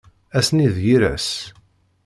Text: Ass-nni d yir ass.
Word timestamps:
Ass-nni 0.37 0.67
d 0.75 0.77
yir 0.85 1.01
ass. 1.13 1.29